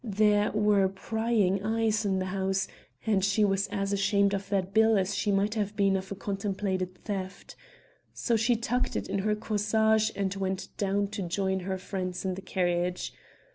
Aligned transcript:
There 0.03 0.51
were 0.53 0.87
prying 0.89 1.63
eyes 1.63 2.05
in 2.05 2.17
the 2.17 2.25
house, 2.33 2.67
and 3.05 3.23
she 3.23 3.45
was 3.45 3.67
as 3.67 3.93
ashamed 3.93 4.33
of 4.33 4.49
that 4.49 4.73
bill 4.73 4.97
as 4.97 5.13
she 5.15 5.31
might 5.31 5.53
have 5.53 5.75
been 5.75 5.95
of 5.95 6.11
a 6.11 6.15
contemplated 6.15 6.95
theft. 7.03 7.55
So 8.11 8.35
she 8.35 8.55
tucked 8.55 8.95
it 8.95 9.07
in 9.07 9.19
her 9.19 9.35
corsage 9.35 10.09
and 10.15 10.33
went 10.33 10.69
down 10.77 11.09
to 11.09 11.21
join 11.27 11.59
her 11.59 11.77
friends 11.77 12.25
in 12.25 12.33
the 12.33 12.41
carriage. 12.41 13.13